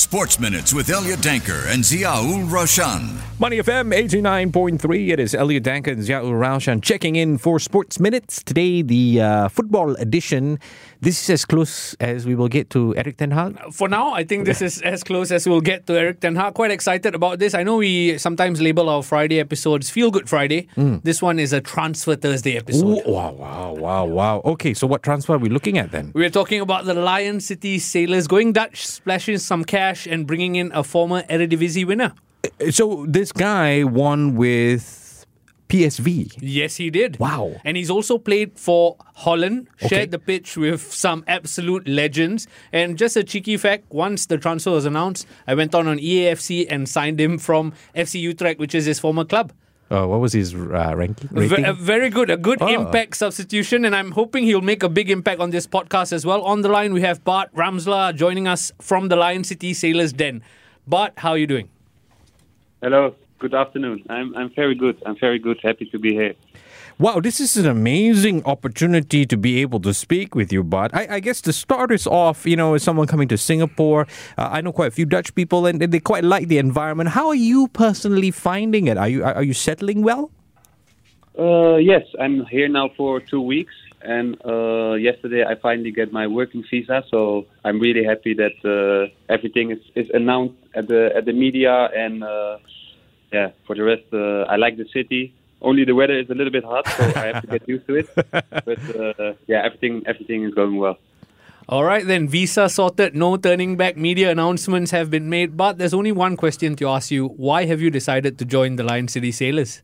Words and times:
Sports 0.00 0.40
Minutes 0.40 0.72
with 0.72 0.88
Elliot 0.88 1.18
Danker 1.20 1.70
and 1.70 1.84
Ziaul 1.84 2.50
Roshan. 2.50 3.18
Money 3.38 3.58
FM 3.58 3.94
89.3. 3.94 5.10
It 5.10 5.20
is 5.20 5.34
Elliot 5.34 5.62
Danker 5.64 5.88
and 5.88 6.00
Ziaul 6.02 6.38
Roshan 6.38 6.80
checking 6.80 7.16
in 7.16 7.36
for 7.36 7.58
Sports 7.58 8.00
Minutes. 8.00 8.42
Today, 8.42 8.80
the 8.80 9.20
uh, 9.20 9.48
football 9.48 9.94
edition. 9.96 10.58
This 11.02 11.22
is 11.24 11.30
as 11.30 11.44
close 11.44 11.94
as 12.00 12.26
we 12.26 12.34
will 12.34 12.48
get 12.48 12.70
to 12.70 12.94
Erik 12.96 13.18
ten 13.18 13.30
Hag. 13.30 13.58
For 13.72 13.88
now, 13.88 14.12
I 14.12 14.24
think 14.24 14.44
this 14.46 14.60
is 14.60 14.82
as 14.82 15.02
close 15.02 15.30
as 15.30 15.46
we'll 15.46 15.62
get 15.62 15.86
to 15.86 15.98
Erik 15.98 16.20
ten 16.20 16.34
Hag. 16.34 16.54
Quite 16.54 16.70
excited 16.70 17.14
about 17.14 17.38
this. 17.38 17.54
I 17.54 17.62
know 17.62 17.76
we 17.76 18.16
sometimes 18.18 18.60
label 18.60 18.88
our 18.88 19.02
Friday 19.02 19.38
episodes 19.40 19.90
Feel 19.90 20.10
Good 20.10 20.28
Friday. 20.28 20.68
This 21.02 21.20
one 21.22 21.38
is 21.38 21.52
a 21.52 21.60
Transfer 21.60 22.16
Thursday 22.16 22.56
episode. 22.56 23.06
Ooh, 23.06 23.10
wow, 23.10 23.32
wow, 23.32 23.72
wow, 23.72 24.04
wow. 24.04 24.42
Okay, 24.44 24.72
so 24.74 24.86
what 24.86 25.02
transfer 25.02 25.34
are 25.34 25.38
we 25.38 25.48
looking 25.48 25.76
at 25.78 25.90
then? 25.90 26.12
We're 26.14 26.30
talking 26.30 26.60
about 26.60 26.84
the 26.84 26.94
Lion 26.94 27.40
City 27.40 27.78
Sailors 27.78 28.26
going 28.28 28.52
Dutch, 28.52 28.86
splashing 28.86 29.38
some 29.38 29.64
cash 29.64 29.89
and 30.06 30.26
bringing 30.26 30.56
in 30.56 30.70
a 30.72 30.82
former 30.84 31.22
Eredivisie 31.24 31.86
winner. 31.86 32.12
So 32.70 33.04
this 33.08 33.32
guy 33.32 33.84
won 33.84 34.34
with 34.36 35.26
PSV. 35.68 36.34
Yes, 36.40 36.76
he 36.76 36.90
did. 36.90 37.18
Wow. 37.20 37.52
And 37.64 37.76
he's 37.76 37.90
also 37.90 38.18
played 38.18 38.58
for 38.58 38.96
Holland, 39.14 39.68
Okay. 39.74 39.88
shared 39.88 40.10
the 40.10 40.18
pitch 40.18 40.56
with 40.56 40.80
some 40.92 41.22
absolute 41.28 41.86
legends. 41.86 42.48
And 42.72 42.98
just 42.98 43.16
a 43.16 43.22
cheeky 43.22 43.56
fact 43.56 43.84
once 43.90 44.26
the 44.26 44.36
transfer 44.38 44.72
was 44.72 44.84
announced, 44.84 45.26
I 45.46 45.54
went 45.54 45.74
on 45.74 45.86
on 45.86 45.98
EAFC 45.98 46.66
and 46.68 46.88
signed 46.88 47.20
him 47.20 47.38
from 47.38 47.72
FC 47.94 48.18
Utrecht, 48.20 48.58
which 48.58 48.74
is 48.74 48.84
his 48.86 48.98
former 48.98 49.24
club. 49.24 49.52
Uh, 49.90 50.06
what 50.06 50.20
was 50.20 50.32
his 50.32 50.54
uh, 50.54 50.92
ranking? 50.94 51.28
Ve- 51.32 51.72
very 51.72 52.10
good, 52.10 52.30
a 52.30 52.36
good 52.36 52.58
Oh. 52.62 52.68
impact 52.68 53.16
substitution, 53.16 53.84
and 53.84 53.94
I'm 53.96 54.12
hoping 54.12 54.44
he'll 54.44 54.60
make 54.60 54.84
a 54.84 54.88
big 54.88 55.10
impact 55.10 55.40
on 55.40 55.50
this 55.50 55.66
podcast 55.66 56.12
as 56.12 56.24
well. 56.24 56.42
On 56.42 56.60
the 56.62 56.68
line, 56.68 56.94
we 56.94 57.00
have 57.02 57.24
Bart 57.24 57.52
Ramselaar 57.56 58.14
joining 58.14 58.46
us 58.46 58.70
from 58.80 59.08
the 59.08 59.16
Lion 59.16 59.42
City 59.42 59.74
Sailors 59.74 60.12
Den. 60.12 60.42
Bart, 60.86 61.12
how 61.16 61.30
are 61.30 61.38
you 61.38 61.46
doing? 61.48 61.68
Hello. 62.82 63.14
Good 63.40 63.54
afternoon. 63.54 64.04
I'm 64.10 64.36
I'm 64.36 64.50
very 64.54 64.74
good. 64.74 65.02
I'm 65.06 65.16
very 65.18 65.38
good. 65.38 65.58
Happy 65.62 65.86
to 65.86 65.98
be 65.98 66.12
here. 66.12 66.34
Wow, 67.00 67.18
this 67.18 67.40
is 67.40 67.56
an 67.56 67.66
amazing 67.66 68.44
opportunity 68.44 69.24
to 69.24 69.38
be 69.38 69.62
able 69.62 69.80
to 69.80 69.94
speak 69.94 70.34
with 70.34 70.52
you, 70.52 70.62
Bart. 70.62 70.90
I, 70.92 71.06
I 71.12 71.20
guess 71.20 71.40
to 71.40 71.50
start 71.50 71.90
us 71.92 72.06
off, 72.06 72.44
you 72.44 72.56
know, 72.56 72.74
as 72.74 72.82
someone 72.82 73.06
coming 73.06 73.26
to 73.28 73.38
Singapore, 73.38 74.06
uh, 74.36 74.50
I 74.52 74.60
know 74.60 74.70
quite 74.70 74.88
a 74.88 74.90
few 74.90 75.06
Dutch 75.06 75.34
people 75.34 75.64
and 75.64 75.80
they 75.80 75.98
quite 75.98 76.24
like 76.24 76.48
the 76.48 76.58
environment. 76.58 77.08
How 77.08 77.28
are 77.28 77.34
you 77.34 77.68
personally 77.68 78.30
finding 78.30 78.86
it? 78.86 78.98
Are 78.98 79.08
you 79.08 79.24
are 79.24 79.42
you 79.42 79.54
settling 79.54 80.02
well? 80.02 80.30
Uh, 81.38 81.76
yes, 81.76 82.04
I'm 82.20 82.44
here 82.44 82.68
now 82.68 82.90
for 82.98 83.18
two 83.18 83.40
weeks, 83.40 83.72
and 84.02 84.36
uh, 84.44 84.92
yesterday 84.92 85.42
I 85.42 85.54
finally 85.54 85.92
get 85.92 86.12
my 86.12 86.26
working 86.26 86.62
visa. 86.70 87.02
So 87.10 87.46
I'm 87.64 87.80
really 87.80 88.04
happy 88.04 88.34
that 88.34 88.60
uh, 88.62 89.08
everything 89.32 89.70
is, 89.70 89.80
is 89.94 90.10
announced 90.12 90.60
at 90.74 90.88
the 90.88 91.12
at 91.16 91.24
the 91.24 91.32
media, 91.32 91.88
and 91.96 92.22
uh, 92.22 92.58
yeah, 93.32 93.52
for 93.66 93.74
the 93.74 93.84
rest, 93.84 94.04
uh, 94.12 94.52
I 94.52 94.56
like 94.56 94.76
the 94.76 94.88
city. 94.92 95.32
Only 95.62 95.84
the 95.84 95.94
weather 95.94 96.18
is 96.18 96.30
a 96.30 96.34
little 96.34 96.52
bit 96.52 96.64
hot, 96.64 96.88
so 96.88 97.04
I 97.16 97.26
have 97.26 97.42
to 97.42 97.46
get 97.46 97.68
used 97.68 97.86
to 97.86 97.96
it. 97.96 98.08
But 98.68 98.80
uh, 98.96 99.34
yeah, 99.46 99.64
everything 99.64 100.02
everything 100.06 100.44
is 100.44 100.54
going 100.54 100.76
well. 100.76 100.98
All 101.68 101.84
right, 101.84 102.04
then, 102.04 102.26
visa 102.26 102.68
sorted, 102.68 103.14
no 103.14 103.36
turning 103.36 103.76
back. 103.76 103.96
Media 103.96 104.30
announcements 104.30 104.90
have 104.90 105.08
been 105.08 105.30
made, 105.30 105.56
but 105.56 105.78
there's 105.78 105.94
only 105.94 106.10
one 106.10 106.36
question 106.36 106.74
to 106.76 106.88
ask 106.88 107.12
you. 107.12 107.28
Why 107.28 107.64
have 107.66 107.80
you 107.80 107.90
decided 107.90 108.38
to 108.40 108.44
join 108.44 108.74
the 108.74 108.82
Lion 108.82 109.06
City 109.06 109.30
Sailors? 109.30 109.82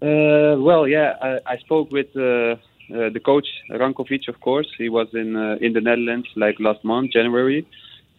Uh, 0.00 0.56
well, 0.58 0.88
yeah, 0.88 1.16
I, 1.20 1.54
I 1.54 1.56
spoke 1.58 1.90
with 1.90 2.06
uh, 2.16 2.20
uh, 2.22 2.56
the 2.88 3.20
coach 3.22 3.46
Rankovic, 3.70 4.28
of 4.28 4.40
course. 4.40 4.68
He 4.78 4.88
was 4.88 5.08
in 5.12 5.36
uh, 5.36 5.56
in 5.60 5.72
the 5.72 5.80
Netherlands 5.80 6.28
like 6.36 6.56
last 6.60 6.82
month, 6.84 7.12
January, 7.12 7.66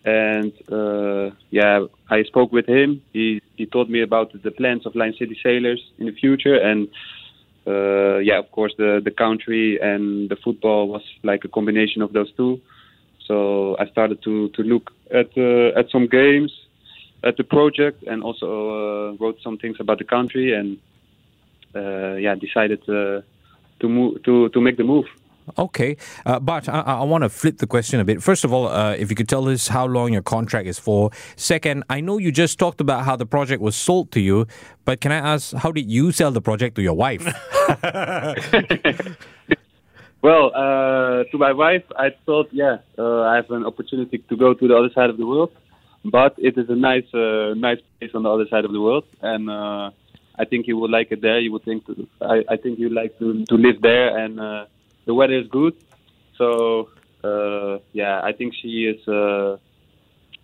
and 0.06 0.54
uh, 0.72 1.32
yeah, 1.50 1.86
I 2.10 2.24
spoke 2.24 2.52
with 2.52 2.68
him. 2.68 3.02
He 3.12 3.42
he 3.58 3.66
told 3.66 3.90
me 3.90 4.02
about 4.02 4.32
the 4.42 4.52
plans 4.52 4.86
of 4.86 4.96
Lion 4.96 5.16
City 5.18 5.38
Sailors 5.42 5.82
in 5.98 6.06
the 6.06 6.12
future, 6.12 6.56
and 6.56 6.88
uh, 7.68 8.18
yeah, 8.18 8.38
of 8.38 8.52
course, 8.52 8.74
the 8.78 9.02
the 9.04 9.12
country 9.12 9.80
and 9.82 10.30
the 10.30 10.36
football 10.36 10.88
was 10.88 11.02
like 11.24 11.44
a 11.44 11.48
combination 11.48 12.02
of 12.04 12.14
those 12.14 12.32
two. 12.34 12.62
So 13.28 13.76
I 13.80 13.88
started 13.88 14.22
to 14.24 14.50
to 14.50 14.62
look 14.62 14.92
at 15.12 15.36
uh, 15.38 15.80
at 15.80 15.90
some 15.90 16.08
games, 16.08 16.52
at 17.24 17.38
the 17.38 17.44
project, 17.44 18.04
and 18.04 18.24
also 18.24 18.48
uh, 18.70 19.14
wrote 19.20 19.42
some 19.42 19.58
things 19.58 19.78
about 19.80 19.98
the 19.98 20.04
country 20.04 20.54
and 20.54 20.78
uh, 21.76 22.16
yeah, 22.16 22.36
decided 22.36 22.82
uh, 22.88 23.22
to 23.80 23.90
move 23.90 24.22
to 24.24 24.50
to 24.50 24.62
make 24.62 24.78
the 24.78 24.84
move. 24.84 25.06
Okay, 25.58 25.98
uh, 26.26 26.40
but 26.40 26.68
I, 26.68 26.82
I 26.82 27.04
want 27.04 27.24
to 27.24 27.30
flip 27.30 27.58
the 27.60 27.68
question 27.68 28.00
a 28.00 28.06
bit. 28.06 28.22
First 28.22 28.44
of 28.44 28.52
all, 28.52 28.68
uh, 28.68 28.94
if 28.94 29.10
you 29.10 29.16
could 29.16 29.30
tell 29.30 29.48
us 29.48 29.68
how 29.68 29.86
long 29.86 30.12
your 30.12 30.22
contract 30.22 30.68
is 30.68 30.80
for. 30.80 31.12
Second, 31.36 31.84
I 31.90 32.02
know 32.02 32.18
you 32.18 32.32
just 32.32 32.58
talked 32.58 32.82
about 32.82 33.06
how 33.06 33.16
the 33.16 33.26
project 33.26 33.62
was 33.62 33.76
sold 33.76 34.12
to 34.14 34.20
you, 34.20 34.48
but 34.86 35.02
can 35.02 35.12
I 35.12 35.18
ask, 35.18 35.54
how 35.54 35.72
did 35.72 35.90
you 35.90 36.12
sell 36.12 36.32
the 36.32 36.42
project 36.42 36.76
to 36.76 36.82
your 36.82 36.96
wife? 36.96 37.26
Well, 40.26 40.50
uh, 40.56 41.26
to 41.30 41.38
my 41.38 41.52
wife, 41.52 41.84
I 41.96 42.08
thought, 42.26 42.50
yeah, 42.52 42.78
uh, 42.98 43.22
I 43.32 43.36
have 43.36 43.52
an 43.52 43.64
opportunity 43.64 44.18
to 44.28 44.36
go 44.36 44.56
to 44.56 44.68
the 44.68 44.76
other 44.76 44.90
side 44.90 45.12
of 45.12 45.18
the 45.18 45.28
world, 45.28 45.52
but 46.04 46.34
it 46.40 46.58
is 46.58 46.68
a 46.68 46.76
nice, 46.76 47.06
uh, 47.14 47.54
nice 47.54 47.78
place 48.00 48.10
on 48.16 48.24
the 48.24 48.32
other 48.32 48.48
side 48.50 48.66
of 48.66 48.72
the 48.72 48.82
world, 48.82 49.04
and 49.22 49.48
uh, 49.48 49.92
I 50.36 50.46
think 50.50 50.66
you 50.66 50.78
would 50.78 50.90
like 50.90 51.12
it 51.12 51.22
there. 51.22 51.38
You 51.38 51.52
would 51.52 51.64
think, 51.64 51.86
to, 51.86 52.08
I, 52.22 52.44
I 52.50 52.58
think 52.58 52.80
you 52.80 52.90
like 52.90 53.20
to 53.20 53.46
to 53.46 53.56
live 53.56 53.84
there, 53.84 54.18
and 54.18 54.40
uh, 54.40 54.66
the 55.06 55.14
weather 55.14 55.34
is 55.38 55.48
good. 55.48 55.74
So, 56.38 56.90
uh, 57.24 57.80
yeah, 57.94 58.22
I 58.24 58.34
think 58.34 58.54
she 58.62 58.86
is 58.86 59.08
uh, 59.08 59.58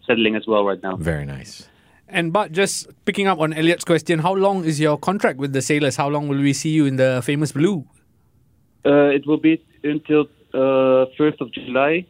settling 0.07 0.35
as 0.35 0.47
well 0.47 0.63
right 0.65 0.81
now. 0.81 0.95
Very 0.95 1.25
nice. 1.25 1.67
And 2.07 2.33
but 2.33 2.51
just 2.51 2.89
picking 3.05 3.27
up 3.27 3.39
on 3.39 3.53
Elliot's 3.53 3.85
question, 3.85 4.19
how 4.19 4.33
long 4.33 4.65
is 4.65 4.79
your 4.79 4.97
contract 4.97 5.37
with 5.39 5.53
the 5.53 5.61
Sailors? 5.61 5.95
How 5.95 6.09
long 6.09 6.27
will 6.27 6.39
we 6.41 6.53
see 6.53 6.69
you 6.69 6.85
in 6.85 6.97
the 6.97 7.21
famous 7.23 7.51
blue? 7.53 7.85
Uh, 8.85 9.09
it 9.17 9.25
will 9.27 9.37
be 9.37 9.63
until 9.83 10.21
uh, 10.53 11.05
1st 11.17 11.39
of 11.41 11.51
July, 11.53 12.05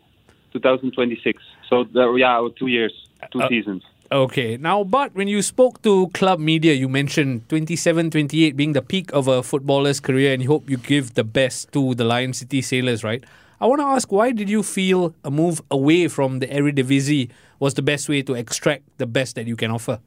2026. 0.53 1.41
So, 1.69 1.83
there, 1.93 2.17
yeah, 2.17 2.47
two 2.57 2.67
years, 2.67 2.93
two 3.31 3.41
Uh, 3.41 3.49
seasons. 3.49 3.83
Okay. 4.11 4.57
Now, 4.57 4.83
but 4.83 5.15
when 5.15 5.29
you 5.29 5.41
spoke 5.41 5.81
to 5.83 6.09
club 6.09 6.39
media, 6.39 6.73
you 6.73 6.89
mentioned 6.89 7.47
27, 7.47 8.11
28 8.11 8.57
being 8.57 8.73
the 8.73 8.81
peak 8.81 9.09
of 9.13 9.29
a 9.29 9.41
footballer's 9.41 10.01
career, 10.01 10.33
and 10.33 10.43
you 10.43 10.49
hope 10.49 10.69
you 10.69 10.77
give 10.77 11.13
the 11.13 11.23
best 11.23 11.71
to 11.71 11.95
the 11.95 12.03
Lion 12.03 12.33
City 12.33 12.61
Sailors, 12.61 13.05
right? 13.05 13.23
I 13.61 13.67
want 13.67 13.79
to 13.79 13.85
ask, 13.85 14.11
why 14.11 14.31
did 14.31 14.49
you 14.49 14.63
feel 14.63 15.13
a 15.23 15.31
move 15.31 15.61
away 15.71 16.09
from 16.09 16.39
the 16.39 16.47
Eredivisie 16.47 17.29
was 17.59 17.75
the 17.75 17.81
best 17.81 18.09
way 18.09 18.21
to 18.23 18.33
extract 18.33 18.83
the 18.97 19.05
best 19.05 19.35
that 19.35 19.47
you 19.47 19.55
can 19.55 19.71
offer? 19.71 19.99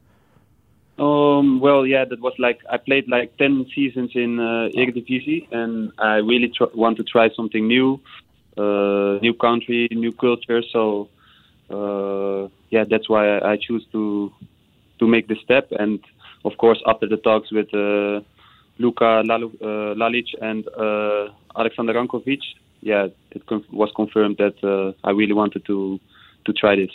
Um, 0.98 1.60
well, 1.60 1.86
yeah, 1.86 2.04
that 2.04 2.20
was 2.20 2.34
like 2.38 2.60
I 2.70 2.76
played 2.76 3.08
like 3.08 3.36
ten 3.36 3.64
seasons 3.74 4.10
in 4.14 4.38
uh, 4.38 4.68
Eredivisie, 4.76 5.50
and 5.50 5.92
I 5.98 6.16
really 6.16 6.48
tr- 6.48 6.74
want 6.74 6.98
to 6.98 7.04
try 7.04 7.30
something 7.34 7.66
new, 7.66 8.00
uh, 8.56 9.18
new 9.22 9.34
country, 9.34 9.88
new 9.90 10.12
culture. 10.12 10.62
So, 10.72 11.08
uh, 11.74 12.48
yeah, 12.70 12.84
that's 12.88 13.08
why 13.08 13.22
I, 13.36 13.52
I 13.52 13.56
choose 13.56 13.84
to 13.92 14.32
to 14.98 15.06
make 15.06 15.26
the 15.28 15.36
step. 15.44 15.68
And 15.72 15.98
of 16.44 16.56
course, 16.58 16.80
after 16.86 17.06
the 17.08 17.16
talks 17.16 17.50
with 17.50 17.72
uh, 17.74 18.20
Luka 18.78 19.22
Lalu- 19.24 19.58
uh, 19.60 19.94
Lalic 20.00 20.28
and 20.40 20.66
uh, 20.68 21.32
Alexander 21.58 21.94
Rankovic, 21.94 22.42
yeah, 22.80 23.08
it 23.32 23.46
con- 23.46 23.64
was 23.72 23.90
confirmed 23.94 24.36
that 24.38 24.56
uh, 24.62 24.92
I 25.08 25.10
really 25.10 25.32
wanted 25.32 25.64
to 25.66 25.98
to 26.46 26.52
try 26.52 26.76
this. 26.76 26.90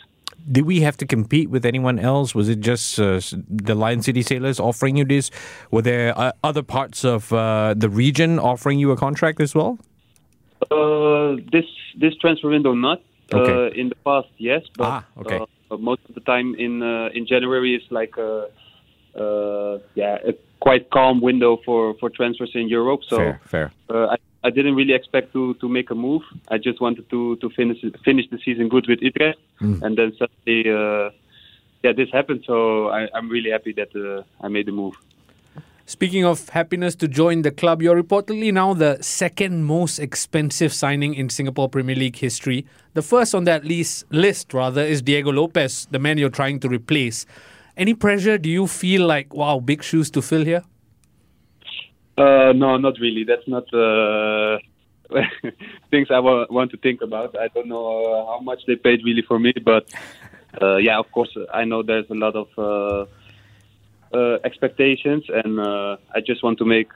Did 0.50 0.66
we 0.66 0.80
have 0.82 0.96
to 0.98 1.06
compete 1.06 1.50
with 1.50 1.66
anyone 1.66 2.00
else? 2.00 2.34
Was 2.34 2.48
it 2.50 2.60
just 2.62 3.00
uh, 3.00 3.20
the 3.50 3.76
Lion 3.76 4.02
City 4.02 4.22
Sailors 4.22 4.60
offering 4.60 4.96
you 4.96 5.04
this? 5.04 5.32
Were 5.72 5.82
there 5.82 6.18
uh, 6.18 6.32
other 6.44 6.64
parts 6.64 7.04
of 7.04 7.34
uh, 7.34 7.74
the 7.76 7.90
region 7.90 8.40
offering 8.40 8.80
you 8.80 8.92
a 8.92 8.98
contract 8.98 9.42
as 9.42 9.54
well? 9.54 9.78
Uh, 10.72 11.36
this 11.52 11.66
this 11.98 12.16
transfer 12.22 12.50
window 12.50 12.74
not. 12.74 13.02
Okay. 13.34 13.54
Uh, 13.54 13.70
in 13.82 13.90
the 13.90 13.96
past, 14.06 14.28
yes, 14.38 14.64
but 14.78 14.86
Ah, 14.88 15.04
okay. 15.20 15.40
uh, 15.72 15.78
most 15.78 16.02
of 16.10 16.16
the 16.16 16.22
time 16.22 16.56
in 16.56 16.82
uh, 16.82 17.10
in 17.14 17.26
January 17.28 17.76
is 17.76 17.84
like 17.92 18.18
a 18.18 18.48
uh, 19.16 19.78
yeah 19.96 20.18
a 20.30 20.34
quite 20.60 20.90
calm 20.90 21.22
window 21.22 21.58
for, 21.66 21.94
for 22.00 22.10
transfers 22.10 22.52
in 22.54 22.68
Europe. 22.68 23.02
So 23.08 23.18
fair, 23.18 23.42
fair. 23.46 23.72
uh, 23.90 24.08
I, 24.14 24.18
I 24.44 24.50
didn't 24.50 24.76
really 24.76 24.94
expect 24.94 25.32
to, 25.34 25.54
to 25.62 25.70
make 25.70 25.90
a 25.90 25.96
move. 25.96 26.22
I 26.50 26.58
just 26.58 26.82
wanted 26.82 27.10
to, 27.10 27.36
to 27.38 27.50
finish 27.52 27.78
finish 28.04 28.26
the 28.32 28.40
season 28.44 28.68
good 28.70 28.86
with 28.88 29.00
Utrecht, 29.02 29.40
Mm. 29.62 29.82
and 29.84 29.98
then 29.98 30.14
suddenly 30.18 30.60
uh, 30.72 31.10
yeah 31.84 31.92
this 31.94 32.10
happened. 32.12 32.44
So 32.48 32.88
I, 32.90 33.08
I'm 33.14 33.28
really 33.30 33.52
happy 33.52 33.74
that 33.74 33.92
uh, 33.96 34.24
I 34.46 34.48
made 34.48 34.66
the 34.68 34.72
move. 34.72 34.96
Speaking 35.90 36.24
of 36.24 36.50
happiness 36.50 36.94
to 36.98 37.08
join 37.08 37.42
the 37.42 37.50
club, 37.50 37.82
you're 37.82 38.00
reportedly 38.00 38.54
now 38.54 38.76
the 38.76 39.00
second 39.02 39.64
most 39.64 39.98
expensive 39.98 40.72
signing 40.72 41.16
in 41.16 41.30
Singapore 41.30 41.68
Premier 41.68 41.96
League 41.96 42.18
history. 42.18 42.68
The 42.94 43.02
first 43.02 43.34
on 43.34 43.46
that 43.46 43.66
list, 43.66 44.06
list 44.12 44.54
rather, 44.54 44.84
is 44.84 45.02
Diego 45.02 45.32
Lopes, 45.32 45.88
the 45.90 45.98
man 45.98 46.20
you're 46.20 46.30
trying 46.30 46.60
to 46.60 46.70
replace. 46.70 47.26
Any 47.76 47.96
pressure? 47.96 48.38
Do 48.38 48.52
you 48.52 48.68
feel 48.68 49.08
like, 49.08 49.34
wow, 49.34 49.60
big 49.60 49.82
shoes 49.82 50.12
to 50.12 50.22
fill 50.22 50.46
here? 50.46 50.62
Uh, 52.16 52.54
no, 52.54 52.78
not 52.78 53.00
really. 53.02 53.24
That's 53.24 53.48
not 53.48 53.66
uh, 53.74 54.60
things 55.90 56.10
I 56.12 56.20
wa- 56.20 56.46
want 56.52 56.70
to 56.70 56.78
think 56.78 57.02
about. 57.02 57.36
I 57.36 57.48
don't 57.48 57.68
know 57.68 58.14
uh, 58.14 58.26
how 58.28 58.42
much 58.42 58.60
they 58.68 58.76
paid 58.76 59.00
really 59.04 59.24
for 59.28 59.40
me, 59.40 59.54
but 59.66 59.92
uh, 60.62 60.76
yeah, 60.76 61.00
of 61.00 61.12
course, 61.12 61.36
I 61.52 61.66
know 61.66 61.82
there's 61.82 62.12
a 62.12 62.14
lot 62.14 62.36
of 62.36 62.48
uh, 62.60 63.10
expectations, 64.44 65.26
and 65.30 65.60
uh, 65.60 65.98
I 66.14 66.22
just 66.22 66.44
want 66.44 66.58
to 66.60 66.66
make 66.66 66.90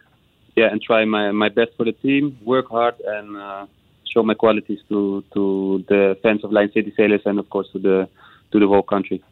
yeah 0.55 0.69
and 0.71 0.81
try 0.81 1.05
my 1.05 1.31
my 1.31 1.49
best 1.49 1.71
for 1.77 1.85
the 1.85 1.93
team, 1.93 2.37
work 2.43 2.69
hard, 2.69 2.95
and 3.05 3.37
uh, 3.37 3.65
show 4.05 4.23
my 4.23 4.33
qualities 4.33 4.79
to 4.89 5.23
to 5.33 5.83
the 5.87 6.17
fans 6.23 6.43
of 6.43 6.51
Lion 6.51 6.71
City 6.71 6.93
Sailors, 6.95 7.21
and 7.25 7.39
of 7.39 7.49
course 7.49 7.69
to 7.73 7.79
the 7.79 8.09
to 8.51 8.59
the 8.59 8.67
whole 8.67 8.83
country. 8.83 9.23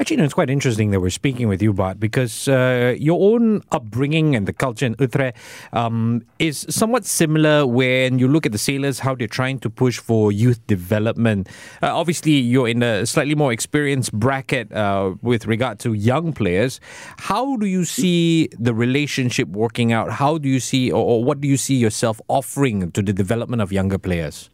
Actually, 0.00 0.14
you 0.14 0.18
know, 0.18 0.24
it's 0.24 0.34
quite 0.34 0.50
interesting 0.50 0.90
that 0.92 1.00
we're 1.00 1.10
speaking 1.10 1.48
with 1.48 1.60
you, 1.60 1.72
Bart, 1.72 1.98
because 1.98 2.46
uh, 2.46 2.94
your 2.98 3.34
own 3.34 3.62
upbringing 3.72 4.36
and 4.36 4.46
the 4.46 4.52
culture 4.52 4.86
in 4.86 4.94
Utrecht 4.98 5.36
um, 5.72 6.22
is 6.38 6.66
somewhat 6.70 7.04
similar 7.04 7.66
when 7.66 8.18
you 8.18 8.28
look 8.28 8.46
at 8.46 8.52
the 8.52 8.58
sailors, 8.58 9.00
how 9.00 9.14
they're 9.14 9.26
trying 9.26 9.58
to 9.60 9.70
push 9.70 9.98
for 9.98 10.30
youth 10.30 10.64
development. 10.66 11.48
Uh, 11.82 11.94
obviously, 11.96 12.32
you're 12.32 12.68
in 12.68 12.82
a 12.82 13.06
slightly 13.06 13.34
more 13.34 13.52
experienced 13.52 14.12
bracket 14.12 14.72
uh, 14.72 15.14
with 15.22 15.46
regard 15.46 15.78
to 15.80 15.92
young 15.94 16.32
players. 16.32 16.80
How 17.18 17.56
do 17.56 17.66
you 17.66 17.84
see 17.84 18.48
the 18.58 18.74
relationship 18.74 19.48
working 19.48 19.92
out? 19.92 20.12
How 20.12 20.38
do 20.38 20.48
you 20.48 20.60
see, 20.60 20.92
or, 20.92 21.04
or 21.04 21.24
what 21.24 21.40
do 21.40 21.48
you 21.48 21.56
see 21.56 21.74
yourself 21.74 22.20
offering 22.28 22.92
to 22.92 23.02
the 23.02 23.12
development 23.12 23.62
of 23.62 23.72
younger 23.72 23.98
players? 23.98 24.48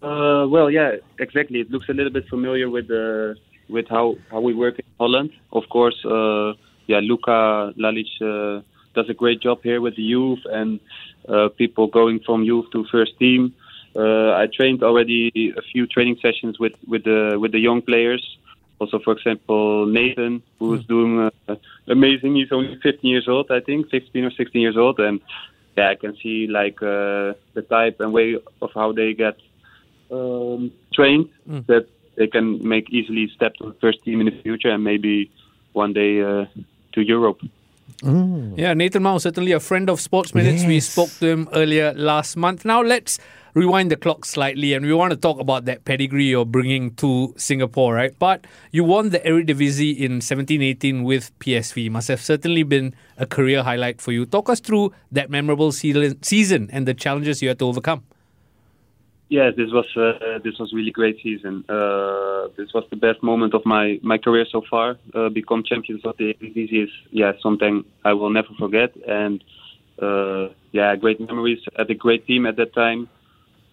Uh, 0.00 0.46
well, 0.48 0.70
yeah, 0.70 0.92
exactly. 1.18 1.60
It 1.60 1.70
looks 1.72 1.88
a 1.88 1.92
little 1.92 2.12
bit 2.12 2.28
familiar 2.28 2.70
with 2.70 2.86
the 2.86 3.34
with 3.68 3.88
how, 3.88 4.16
how 4.30 4.40
we 4.40 4.54
work 4.54 4.78
in 4.78 4.84
Holland. 4.98 5.30
Of 5.52 5.68
course, 5.68 5.96
uh, 6.04 6.54
yeah, 6.86 7.00
Luka 7.00 7.72
Lalic 7.78 8.10
uh, 8.20 8.62
does 8.94 9.08
a 9.08 9.14
great 9.14 9.40
job 9.40 9.60
here 9.62 9.80
with 9.80 9.96
the 9.96 10.02
youth 10.02 10.40
and 10.50 10.80
uh, 11.28 11.48
people 11.56 11.86
going 11.86 12.20
from 12.20 12.42
youth 12.42 12.66
to 12.72 12.84
first 12.90 13.18
team. 13.18 13.54
Uh, 13.94 14.32
I 14.32 14.46
trained 14.52 14.82
already 14.82 15.52
a 15.56 15.62
few 15.62 15.86
training 15.86 16.18
sessions 16.22 16.58
with 16.58 16.74
with 16.86 17.04
the 17.04 17.36
with 17.40 17.52
the 17.52 17.58
young 17.58 17.82
players. 17.82 18.24
Also, 18.80 19.00
for 19.00 19.12
example, 19.12 19.86
Nathan, 19.86 20.40
who 20.58 20.74
is 20.74 20.84
doing 20.84 21.30
uh, 21.48 21.56
amazing. 21.88 22.36
He's 22.36 22.52
only 22.52 22.78
15 22.80 23.10
years 23.10 23.26
old, 23.26 23.50
I 23.50 23.58
think, 23.58 23.90
15 23.90 24.24
or 24.24 24.30
16 24.30 24.62
years 24.62 24.76
old, 24.76 25.00
and 25.00 25.20
yeah, 25.76 25.88
I 25.90 25.96
can 25.96 26.16
see 26.22 26.46
like 26.46 26.80
uh, 26.80 27.34
the 27.54 27.64
type 27.68 27.96
and 28.00 28.12
way 28.12 28.36
of 28.62 28.70
how 28.74 28.92
they 28.92 29.14
get 29.14 29.36
um, 30.12 30.70
trained 30.92 31.28
that 31.66 31.86
they 32.18 32.26
can 32.26 32.66
make 32.66 32.90
easily 32.90 33.30
step 33.34 33.54
to 33.56 33.66
the 33.66 33.76
first 33.80 34.02
team 34.04 34.20
in 34.20 34.26
the 34.26 34.42
future 34.42 34.70
and 34.70 34.84
maybe 34.84 35.30
one 35.72 35.92
day 35.92 36.20
uh, 36.20 36.44
to 36.92 37.00
Europe. 37.00 37.40
Yeah, 38.02 38.74
Nathan 38.74 39.02
Mao, 39.02 39.18
certainly 39.18 39.52
a 39.52 39.60
friend 39.60 39.90
of 39.90 40.00
Sports 40.00 40.34
Minutes. 40.34 40.64
We 40.64 40.78
spoke 40.80 41.10
to 41.18 41.26
him 41.26 41.48
earlier 41.52 41.92
last 41.94 42.36
month. 42.36 42.64
Now 42.64 42.82
let's 42.82 43.18
rewind 43.54 43.90
the 43.90 43.96
clock 43.96 44.24
slightly 44.24 44.74
and 44.74 44.86
we 44.86 44.94
want 44.94 45.10
to 45.10 45.16
talk 45.16 45.40
about 45.40 45.64
that 45.64 45.84
pedigree 45.84 46.26
you're 46.26 46.44
bringing 46.44 46.94
to 46.96 47.34
Singapore, 47.36 47.94
right? 47.94 48.16
But 48.18 48.46
you 48.70 48.84
won 48.84 49.10
the 49.10 49.18
Eredivisie 49.20 49.98
in 49.98 50.20
17-18 50.20 51.02
with 51.02 51.36
PSV. 51.40 51.90
Must 51.90 52.08
have 52.08 52.20
certainly 52.20 52.62
been 52.62 52.94
a 53.16 53.26
career 53.26 53.62
highlight 53.64 54.00
for 54.00 54.12
you. 54.12 54.26
Talk 54.26 54.48
us 54.48 54.60
through 54.60 54.92
that 55.10 55.30
memorable 55.30 55.72
season 55.72 56.22
season 56.22 56.68
and 56.72 56.86
the 56.86 56.94
challenges 56.94 57.42
you 57.42 57.48
had 57.48 57.58
to 57.58 57.66
overcome. 57.66 58.04
Yeah, 59.30 59.50
this 59.54 59.68
was 59.70 59.84
uh, 59.94 60.38
this 60.42 60.58
was 60.58 60.72
really 60.72 60.90
great 60.90 61.18
season. 61.22 61.62
Uh, 61.68 62.48
this 62.56 62.72
was 62.72 62.84
the 62.88 62.96
best 62.96 63.22
moment 63.22 63.52
of 63.52 63.60
my, 63.66 64.00
my 64.02 64.16
career 64.16 64.46
so 64.50 64.62
far. 64.70 64.96
Uh, 65.14 65.28
become 65.28 65.62
champions 65.62 66.00
of 66.06 66.16
the 66.16 66.32
Eredivisie 66.32 66.84
is 66.84 66.90
yeah 67.10 67.32
something 67.42 67.84
I 68.06 68.14
will 68.14 68.30
never 68.30 68.48
forget. 68.58 68.90
And 69.06 69.44
uh, 70.00 70.48
yeah, 70.72 70.96
great 70.96 71.20
memories 71.20 71.58
at 71.78 71.90
a 71.90 71.94
great 71.94 72.26
team 72.26 72.46
at 72.46 72.56
that 72.56 72.74
time. 72.74 73.06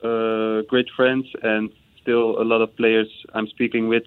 Uh, 0.03 0.63
great 0.67 0.89
friends 0.93 1.25
and 1.41 1.69
still 2.01 2.41
a 2.41 2.43
lot 2.43 2.61
of 2.61 2.75
players 2.75 3.07
I'm 3.33 3.47
speaking 3.47 3.87
with. 3.87 4.03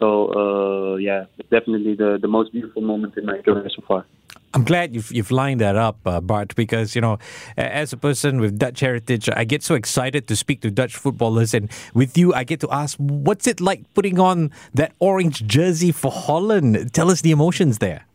So 0.00 0.08
uh, 0.34 0.96
yeah, 0.96 1.26
definitely 1.50 1.94
the 1.94 2.18
the 2.20 2.28
most 2.28 2.52
beautiful 2.52 2.82
moment 2.82 3.16
in 3.16 3.24
my 3.24 3.38
career 3.38 3.70
so 3.70 3.82
far. 3.86 4.04
I'm 4.52 4.64
glad 4.64 4.94
you've 4.94 5.12
you've 5.12 5.30
lined 5.30 5.60
that 5.60 5.76
up, 5.76 5.98
uh, 6.04 6.20
Bart, 6.20 6.56
because 6.56 6.96
you 6.96 7.00
know, 7.00 7.18
as 7.56 7.92
a 7.92 7.96
person 7.96 8.40
with 8.40 8.58
Dutch 8.58 8.80
heritage, 8.80 9.28
I 9.30 9.44
get 9.44 9.62
so 9.62 9.76
excited 9.76 10.26
to 10.26 10.34
speak 10.34 10.60
to 10.62 10.70
Dutch 10.70 10.96
footballers, 10.96 11.54
and 11.54 11.70
with 11.94 12.18
you, 12.18 12.34
I 12.34 12.42
get 12.42 12.58
to 12.60 12.68
ask, 12.70 12.98
what's 12.98 13.46
it 13.46 13.60
like 13.60 13.82
putting 13.94 14.18
on 14.18 14.50
that 14.74 14.92
orange 14.98 15.46
jersey 15.46 15.92
for 15.92 16.10
Holland? 16.10 16.92
Tell 16.92 17.10
us 17.10 17.20
the 17.20 17.30
emotions 17.30 17.78
there. 17.78 18.06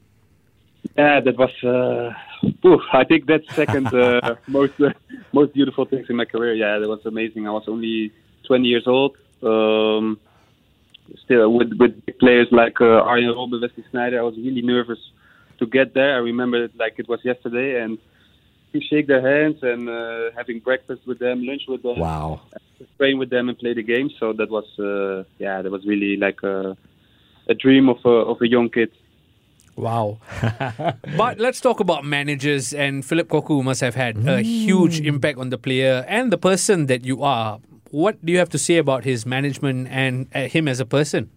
Yeah, 0.97 1.21
that 1.21 1.37
was. 1.37 1.51
Uh, 1.63 2.13
ooh, 2.67 2.81
I 2.91 3.05
think 3.05 3.27
that's 3.27 3.47
second 3.55 3.87
uh, 3.93 4.35
most 4.47 4.73
uh, 4.81 4.91
most 5.31 5.53
beautiful 5.53 5.85
things 5.85 6.07
in 6.09 6.17
my 6.17 6.25
career. 6.25 6.53
Yeah, 6.53 6.79
that 6.79 6.89
was 6.89 7.05
amazing. 7.05 7.47
I 7.47 7.51
was 7.51 7.63
only 7.67 8.11
20 8.47 8.67
years 8.67 8.87
old. 8.87 9.15
Um, 9.41 10.19
still 11.23 11.53
with 11.53 11.71
with 11.79 11.93
players 12.19 12.47
like 12.51 12.81
uh, 12.81 13.07
Arjen 13.07 13.29
Robben, 13.29 13.61
Wesley 13.61 13.85
Sneijder. 13.93 14.19
I 14.19 14.21
was 14.21 14.35
really 14.35 14.61
nervous 14.61 14.99
to 15.59 15.65
get 15.65 15.93
there. 15.93 16.15
I 16.15 16.19
remember 16.19 16.63
it 16.65 16.75
like 16.77 16.95
it 16.97 17.07
was 17.07 17.19
yesterday, 17.23 17.81
and 17.81 17.97
to 18.73 18.81
shake 18.81 19.07
their 19.07 19.21
hands 19.21 19.57
and 19.61 19.87
uh, 19.89 20.31
having 20.35 20.59
breakfast 20.59 21.01
with 21.07 21.19
them, 21.19 21.45
lunch 21.45 21.63
with 21.67 21.83
them, 21.83 21.97
Wow. 21.99 22.41
train 22.97 23.17
with 23.17 23.29
them, 23.29 23.49
and 23.49 23.57
play 23.57 23.73
the 23.73 23.83
game. 23.83 24.09
So 24.19 24.33
that 24.33 24.49
was 24.49 24.65
uh, 24.79 25.23
yeah, 25.39 25.61
that 25.61 25.71
was 25.71 25.85
really 25.85 26.17
like 26.17 26.41
a 26.43 26.75
a 27.47 27.53
dream 27.53 27.89
of 27.89 27.97
a 28.05 28.09
of 28.31 28.41
a 28.41 28.47
young 28.47 28.69
kid. 28.69 28.91
Wow. 29.75 30.19
but 31.17 31.37
let's 31.37 31.59
talk 31.59 31.79
about 31.81 32.05
managers, 32.05 32.73
and 32.73 33.03
Phillip 33.03 33.27
Cocu 33.27 33.61
must 33.63 33.81
have 33.81 33.95
had 33.95 34.17
a 34.27 34.41
huge 34.41 35.01
impact 35.01 35.37
on 35.37 35.49
the 35.49 35.57
player 35.57 36.05
and 36.07 36.31
the 36.31 36.37
person 36.37 36.85
that 36.87 37.03
you 37.05 37.23
are. 37.23 37.59
What 37.91 38.25
do 38.25 38.31
you 38.31 38.39
have 38.39 38.49
to 38.49 38.57
say 38.57 38.77
about 38.77 39.03
his 39.03 39.25
management 39.25 39.87
and 39.89 40.27
uh, 40.33 40.47
him 40.47 40.67
as 40.67 40.79
a 40.79 40.85
person? 40.85 41.29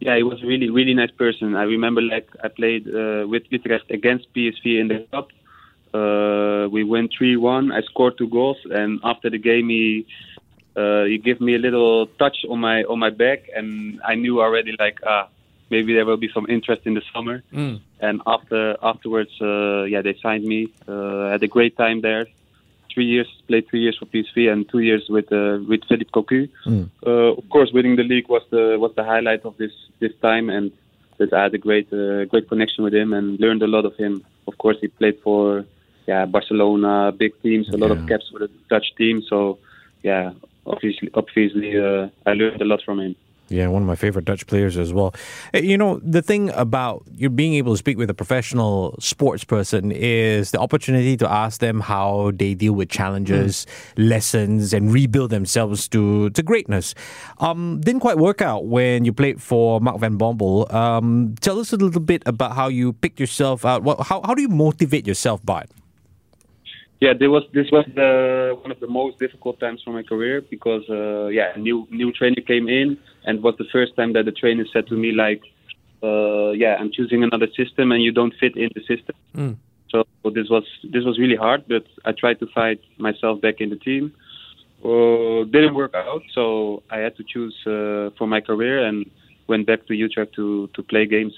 Yeah, 0.00 0.16
he 0.16 0.22
was 0.22 0.42
a 0.42 0.46
really, 0.46 0.70
really 0.70 0.94
nice 0.94 1.10
person. 1.10 1.56
I 1.56 1.64
remember 1.64 2.00
like 2.00 2.28
I 2.42 2.48
played 2.48 2.86
uh, 2.86 3.26
with 3.26 3.42
Utrecht 3.50 3.90
against 3.90 4.32
PSV 4.34 4.80
in 4.80 4.88
the 4.88 5.06
cup. 5.10 5.28
Uh, 5.92 6.68
we 6.70 6.84
went 6.84 7.12
three 7.16 7.36
one. 7.36 7.72
I 7.72 7.80
scored 7.82 8.16
two 8.16 8.28
goals, 8.28 8.58
and 8.70 9.00
after 9.02 9.28
the 9.28 9.38
game, 9.38 9.68
he 9.70 10.06
uh, 10.76 11.04
he 11.04 11.18
gave 11.18 11.40
me 11.40 11.56
a 11.56 11.58
little 11.58 12.06
touch 12.18 12.38
on 12.48 12.60
my 12.60 12.84
on 12.84 12.98
my 13.00 13.10
back, 13.10 13.48
and 13.56 14.00
I 14.04 14.14
knew 14.14 14.40
already 14.40 14.76
like 14.78 15.00
ah 15.04 15.28
maybe 15.70 15.94
there 15.94 16.06
will 16.06 16.16
be 16.16 16.30
some 16.32 16.46
interest 16.48 16.82
in 16.84 16.94
the 16.94 17.02
summer. 17.12 17.42
And 18.00 18.22
after 18.26 18.76
afterwards, 18.82 19.32
uh, 19.40 19.82
yeah, 19.84 20.02
they 20.02 20.16
signed 20.22 20.44
me. 20.44 20.72
Uh, 20.86 21.30
had 21.30 21.42
a 21.42 21.48
great 21.48 21.76
time 21.76 22.00
there. 22.02 22.26
Three 22.98 23.04
years, 23.16 23.28
played 23.46 23.68
three 23.68 23.82
years 23.82 23.96
for 23.96 24.06
PSV, 24.06 24.50
and 24.52 24.68
two 24.68 24.80
years 24.80 25.04
with 25.08 25.30
uh, 25.30 25.58
with 25.68 25.82
Phillip 25.88 26.10
Cocu. 26.10 26.48
Uh, 27.06 27.10
of 27.40 27.48
course, 27.48 27.70
winning 27.72 27.94
the 27.94 28.02
league 28.02 28.28
was 28.28 28.42
the 28.50 28.76
was 28.76 28.92
the 28.96 29.04
highlight 29.04 29.42
of 29.44 29.56
this 29.56 29.70
this 30.00 30.10
time, 30.20 30.50
and 30.50 30.72
that 31.18 31.32
I 31.32 31.44
had 31.44 31.54
a 31.54 31.58
great 31.58 31.92
uh, 31.92 32.24
great 32.24 32.48
connection 32.48 32.82
with 32.82 32.92
him 32.92 33.12
and 33.12 33.38
learned 33.38 33.62
a 33.62 33.68
lot 33.68 33.84
of 33.84 33.94
him. 33.94 34.24
Of 34.48 34.58
course, 34.58 34.78
he 34.80 34.88
played 34.88 35.16
for 35.22 35.64
yeah 36.08 36.24
Barcelona, 36.26 37.12
big 37.16 37.40
teams, 37.40 37.68
a 37.68 37.76
lot 37.76 37.90
Yeah. 37.92 38.02
of 38.02 38.08
caps 38.08 38.26
for 38.32 38.40
the 38.40 38.50
Dutch 38.68 38.88
team. 38.98 39.22
So 39.30 39.58
yeah, 40.02 40.32
obviously 40.66 41.08
obviously 41.14 41.78
uh, 41.78 42.08
I 42.26 42.32
learned 42.34 42.60
a 42.60 42.64
lot 42.72 42.82
from 42.82 42.98
him. 42.98 43.14
Yeah, 43.50 43.68
one 43.68 43.80
of 43.80 43.88
my 43.88 43.96
favorite 43.96 44.26
Dutch 44.26 44.46
players 44.46 44.76
as 44.76 44.92
well. 44.92 45.14
Uh, 45.54 45.58
You 45.58 45.78
know, 45.78 46.00
the 46.04 46.20
thing 46.20 46.50
about 46.50 47.04
you 47.14 47.30
being 47.30 47.54
able 47.54 47.72
to 47.72 47.78
speak 47.78 47.96
with 47.96 48.10
a 48.10 48.14
professional 48.14 48.94
sports 49.00 49.42
person 49.44 49.90
is 49.90 50.50
the 50.50 50.58
opportunity 50.58 51.16
to 51.16 51.30
ask 51.30 51.60
them 51.60 51.80
how 51.80 52.32
they 52.34 52.52
deal 52.52 52.74
with 52.74 52.90
challenges, 52.90 53.66
lessons, 53.96 54.74
and 54.74 54.92
rebuild 54.92 55.30
themselves 55.30 55.88
to, 55.88 56.28
to 56.30 56.42
greatness. 56.42 56.94
Um, 57.38 57.80
didn't 57.80 58.00
quite 58.00 58.18
work 58.18 58.42
out 58.42 58.66
when 58.66 59.06
you 59.06 59.12
played 59.14 59.40
for 59.40 59.80
Mark 59.80 59.98
Van 60.00 60.18
Bommel. 60.18 60.72
Um, 60.72 61.34
tell 61.40 61.58
us 61.58 61.72
a 61.72 61.76
little 61.76 62.02
bit 62.02 62.22
about 62.26 62.52
how 62.52 62.68
you 62.68 62.92
picked 62.92 63.18
yourself 63.18 63.64
out. 63.64 63.82
What, 63.82 64.00
how, 64.06 64.20
how 64.24 64.34
do 64.34 64.42
you 64.42 64.48
motivate 64.48 65.06
yourself, 65.06 65.44
Bart? 65.44 65.70
Yeah, 67.00 67.12
there 67.14 67.30
was 67.30 67.44
this 67.54 67.70
was 67.70 67.86
the 67.94 68.58
one 68.60 68.72
of 68.72 68.80
the 68.80 68.88
most 68.88 69.20
difficult 69.20 69.60
times 69.60 69.82
for 69.84 69.92
my 69.92 70.02
career 70.02 70.40
because 70.40 70.82
uh, 70.90 71.28
yeah, 71.28 71.52
a 71.54 71.58
new 71.58 71.86
new 71.92 72.10
trainer 72.10 72.42
came 72.44 72.68
in 72.68 72.98
and 73.28 73.38
it 73.38 73.42
was 73.42 73.54
the 73.58 73.68
first 73.70 73.94
time 73.94 74.14
that 74.14 74.24
the 74.24 74.32
trainer 74.32 74.64
said 74.72 74.86
to 74.86 74.94
me 74.94 75.12
like, 75.12 75.42
uh, 76.02 76.50
yeah, 76.62 76.76
I'm 76.80 76.90
choosing 76.90 77.22
another 77.22 77.48
system 77.54 77.92
and 77.92 78.02
you 78.02 78.10
don't 78.10 78.34
fit 78.40 78.56
in 78.56 78.70
the 78.74 78.80
system. 78.80 79.14
So 79.90 80.04
this 80.38 80.48
was 80.48 80.64
this 80.82 81.04
was 81.04 81.18
really 81.18 81.36
hard, 81.36 81.64
but 81.68 81.84
I 82.04 82.12
tried 82.12 82.38
to 82.40 82.46
fight 82.54 82.80
myself 82.98 83.40
back 83.40 83.56
in 83.60 83.68
the 83.70 83.76
team. 83.76 84.12
Uh, 84.84 85.44
didn't 85.54 85.74
work 85.74 85.94
out, 85.94 86.22
so 86.34 86.82
I 86.90 86.98
had 86.98 87.16
to 87.16 87.24
choose 87.32 87.56
uh, 87.66 88.10
for 88.16 88.26
my 88.26 88.40
career 88.40 88.86
and 88.86 89.10
went 89.46 89.66
back 89.66 89.86
to 89.88 89.94
Utrecht 89.94 90.34
to 90.36 90.68
to 90.74 90.82
play 90.82 91.04
games. 91.06 91.34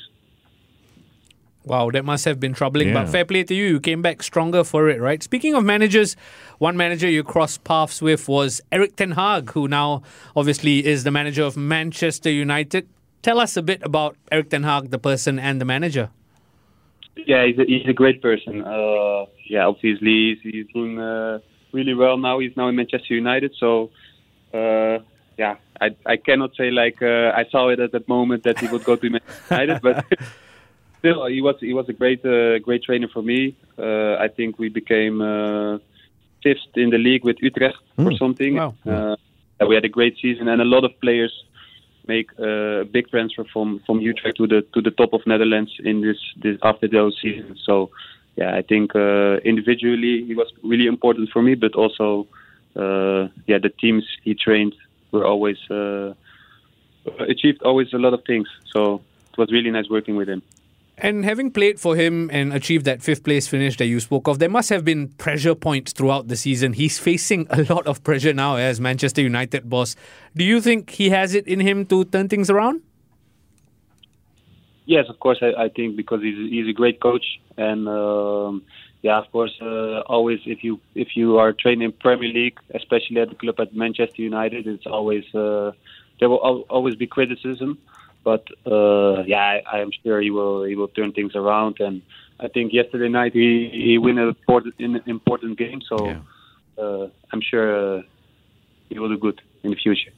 Wow, 1.64 1.90
that 1.90 2.04
must 2.04 2.24
have 2.24 2.40
been 2.40 2.54
troubling. 2.54 2.88
Yeah. 2.88 2.94
But 2.94 3.10
fair 3.10 3.24
play 3.24 3.44
to 3.44 3.54
you. 3.54 3.66
You 3.66 3.80
came 3.80 4.00
back 4.00 4.22
stronger 4.22 4.64
for 4.64 4.88
it, 4.88 5.00
right? 5.00 5.22
Speaking 5.22 5.54
of 5.54 5.62
managers, 5.64 6.16
one 6.58 6.76
manager 6.76 7.08
you 7.08 7.22
crossed 7.22 7.64
paths 7.64 8.00
with 8.00 8.28
was 8.28 8.62
Erik 8.72 8.96
ten 8.96 9.12
Hag, 9.12 9.50
who 9.50 9.68
now 9.68 10.02
obviously 10.34 10.86
is 10.86 11.04
the 11.04 11.10
manager 11.10 11.42
of 11.42 11.56
Manchester 11.56 12.30
United. 12.30 12.88
Tell 13.22 13.38
us 13.38 13.58
a 13.58 13.62
bit 13.62 13.82
about 13.82 14.16
Erik 14.32 14.48
ten 14.48 14.62
Hag, 14.62 14.90
the 14.90 14.98
person 14.98 15.38
and 15.38 15.60
the 15.60 15.66
manager. 15.66 16.08
Yeah, 17.26 17.44
he's 17.44 17.58
a, 17.58 17.64
he's 17.64 17.88
a 17.88 17.92
great 17.92 18.22
person. 18.22 18.62
Uh, 18.62 19.26
yeah, 19.46 19.66
obviously 19.66 20.38
he's, 20.42 20.52
he's 20.54 20.66
doing 20.72 20.98
uh, 20.98 21.40
really 21.72 21.92
well 21.92 22.16
now. 22.16 22.38
He's 22.38 22.56
now 22.56 22.68
in 22.68 22.76
Manchester 22.76 23.14
United, 23.14 23.54
so 23.58 23.90
uh, 24.54 24.98
yeah, 25.36 25.56
I 25.78 25.90
I 26.06 26.16
cannot 26.16 26.56
say 26.56 26.70
like 26.70 27.02
uh, 27.02 27.32
I 27.36 27.44
saw 27.50 27.68
it 27.68 27.80
at 27.80 27.92
that 27.92 28.08
moment 28.08 28.44
that 28.44 28.58
he 28.58 28.68
would 28.68 28.84
go 28.84 28.96
to 28.96 29.10
Manchester 29.10 29.42
United, 29.50 29.82
but 29.82 30.06
still 31.00 31.26
he 31.26 31.40
was 31.40 31.56
he 31.60 31.74
was 31.74 31.88
a 31.88 31.96
great 32.00 32.22
uh, 32.24 32.58
great 32.60 32.82
trainer 32.84 33.08
for 33.08 33.22
me. 33.22 33.40
Uh, 33.78 34.14
I 34.26 34.28
think 34.36 34.58
we 34.58 34.68
became 34.68 35.16
uh, 35.20 35.78
fifth 36.42 36.72
in 36.76 36.90
the 36.90 36.98
league 36.98 37.24
with 37.24 37.38
Utrecht 37.40 37.82
or 37.98 38.12
something. 38.12 38.54
Wow. 38.54 38.74
Uh, 38.86 39.16
we 39.68 39.74
had 39.74 39.84
a 39.84 39.94
great 39.98 40.16
season, 40.22 40.48
and 40.48 40.60
a 40.62 40.64
lot 40.64 40.84
of 40.84 40.92
players 41.00 41.32
make 42.06 42.30
uh, 42.38 42.84
a 42.84 42.84
big 42.84 43.08
transfer 43.10 43.44
from 43.52 43.80
from 43.86 43.96
Utrecht 44.00 44.36
to 44.36 44.46
the 44.46 44.60
to 44.74 44.80
the 44.86 44.90
top 45.00 45.12
of 45.12 45.20
Netherlands 45.26 45.72
in 45.90 46.00
this, 46.06 46.20
this 46.42 46.56
after 46.62 46.86
those 46.88 47.14
seasons. 47.22 47.58
So 47.68 47.90
yeah, 48.36 48.56
I 48.60 48.62
think 48.62 48.94
uh, 48.94 49.36
individually 49.52 50.24
he 50.28 50.34
was 50.34 50.48
really 50.62 50.86
important 50.86 51.30
for 51.34 51.42
me, 51.42 51.54
but 51.54 51.74
also 51.74 52.26
uh, 52.76 53.28
yeah, 53.46 53.58
the 53.66 53.72
teams 53.82 54.04
he 54.24 54.34
trained 54.34 54.74
were 55.12 55.26
always 55.26 55.58
uh, 55.70 56.14
achieved 57.34 57.62
always 57.62 57.92
a 57.92 57.98
lot 57.98 58.14
of 58.14 58.22
things. 58.24 58.48
So 58.72 59.02
it 59.32 59.38
was 59.38 59.48
really 59.52 59.70
nice 59.70 59.88
working 59.90 60.16
with 60.16 60.28
him. 60.28 60.42
And 61.02 61.24
having 61.24 61.50
played 61.50 61.80
for 61.80 61.96
him 61.96 62.28
and 62.30 62.52
achieved 62.52 62.84
that 62.84 63.02
fifth 63.02 63.24
place 63.24 63.48
finish 63.48 63.78
that 63.78 63.86
you 63.86 64.00
spoke 64.00 64.28
of, 64.28 64.38
there 64.38 64.50
must 64.50 64.68
have 64.68 64.84
been 64.84 65.08
pressure 65.08 65.54
points 65.54 65.92
throughout 65.92 66.28
the 66.28 66.36
season. 66.36 66.74
He's 66.74 66.98
facing 66.98 67.46
a 67.50 67.62
lot 67.72 67.86
of 67.86 68.04
pressure 68.04 68.34
now 68.34 68.56
as 68.56 68.80
Manchester 68.80 69.22
United 69.22 69.70
boss. 69.70 69.96
Do 70.36 70.44
you 70.44 70.60
think 70.60 70.90
he 70.90 71.08
has 71.08 71.34
it 71.34 71.46
in 71.46 71.60
him 71.60 71.86
to 71.86 72.04
turn 72.04 72.28
things 72.28 72.50
around? 72.50 72.82
Yes, 74.84 75.06
of 75.08 75.18
course. 75.20 75.38
I, 75.40 75.64
I 75.64 75.68
think 75.68 75.96
because 75.96 76.20
he's 76.20 76.50
he's 76.50 76.68
a 76.68 76.72
great 76.72 77.00
coach, 77.00 77.24
and 77.56 77.88
um, 77.88 78.62
yeah, 79.02 79.18
of 79.18 79.30
course, 79.30 79.56
uh, 79.62 80.00
always 80.00 80.40
if 80.46 80.64
you 80.64 80.80
if 80.94 81.16
you 81.16 81.38
are 81.38 81.52
training 81.52 81.82
in 81.82 81.92
Premier 81.92 82.28
League, 82.28 82.58
especially 82.74 83.20
at 83.20 83.28
the 83.28 83.36
club 83.36 83.60
at 83.60 83.74
Manchester 83.74 84.20
United, 84.20 84.66
it's 84.66 84.86
always 84.86 85.24
uh, 85.34 85.70
there 86.18 86.28
will 86.28 86.44
al- 86.44 86.66
always 86.68 86.96
be 86.96 87.06
criticism. 87.06 87.78
But 88.22 88.46
uh, 88.66 89.22
yeah, 89.22 89.38
I, 89.38 89.62
I 89.72 89.78
am 89.80 89.90
sure 90.02 90.20
he 90.20 90.30
will 90.30 90.64
he 90.64 90.76
will 90.76 90.88
turn 90.88 91.12
things 91.12 91.34
around, 91.34 91.76
and 91.80 92.02
I 92.38 92.48
think 92.48 92.72
yesterday 92.72 93.08
night 93.08 93.32
he 93.32 93.70
he 93.72 93.98
win 93.98 94.18
an 94.18 94.28
important 94.28 94.74
an 94.78 95.02
important 95.06 95.58
game, 95.58 95.80
so 95.88 95.96
uh, 96.78 97.06
I'm 97.32 97.40
sure 97.40 97.98
uh, 97.98 98.02
he 98.88 98.98
will 98.98 99.08
do 99.08 99.18
good 99.18 99.40
in 99.62 99.70
the 99.70 99.76
future. 99.76 100.12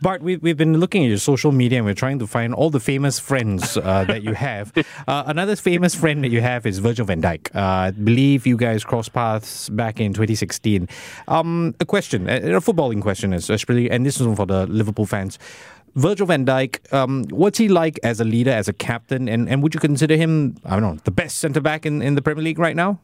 Bart, 0.00 0.22
we've, 0.22 0.40
we've 0.42 0.56
been 0.56 0.78
looking 0.78 1.02
at 1.02 1.08
your 1.08 1.18
social 1.18 1.50
media 1.50 1.78
and 1.78 1.86
we're 1.86 1.92
trying 1.94 2.20
to 2.20 2.26
find 2.26 2.54
all 2.54 2.70
the 2.70 2.78
famous 2.78 3.18
friends 3.18 3.76
uh, 3.76 4.04
that 4.04 4.22
you 4.22 4.34
have. 4.34 4.72
Uh, 5.06 5.22
another 5.26 5.56
famous 5.56 5.94
friend 5.94 6.22
that 6.22 6.28
you 6.28 6.40
have 6.40 6.66
is 6.66 6.80
Virgil 6.80 7.06
van 7.06 7.22
Dijk. 7.22 7.54
Uh, 7.54 7.60
I 7.60 7.90
believe 7.92 8.46
you 8.46 8.56
guys 8.56 8.84
crossed 8.84 9.12
paths 9.14 9.70
back 9.70 10.00
in 10.00 10.12
2016. 10.12 10.86
Um, 11.28 11.74
a 11.80 11.86
question, 11.86 12.28
a, 12.28 12.56
a 12.56 12.60
footballing 12.60 13.00
question, 13.00 13.32
especially, 13.32 13.90
and 13.90 14.04
this 14.04 14.20
is 14.20 14.26
for 14.36 14.44
the 14.44 14.66
Liverpool 14.66 15.06
fans. 15.06 15.38
Virgil 15.94 16.26
van 16.26 16.44
Dijk, 16.44 16.92
um, 16.92 17.24
what's 17.30 17.58
he 17.58 17.68
like 17.68 17.98
as 18.02 18.20
a 18.20 18.24
leader, 18.24 18.50
as 18.50 18.68
a 18.68 18.72
captain, 18.72 19.28
and, 19.28 19.48
and 19.48 19.62
would 19.62 19.74
you 19.74 19.80
consider 19.80 20.16
him, 20.16 20.56
I 20.64 20.70
don't 20.70 20.82
know, 20.82 20.98
the 21.04 21.10
best 21.10 21.38
centre 21.38 21.60
back 21.60 21.86
in, 21.86 22.02
in 22.02 22.14
the 22.14 22.22
Premier 22.22 22.44
League 22.44 22.58
right 22.58 22.76
now? 22.76 23.00